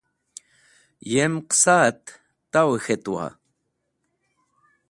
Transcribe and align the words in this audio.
Yem 1.11 1.33
qẽsaẽt 1.49 2.01
tawẽ 2.51 2.79
khetuwa? 2.85 3.27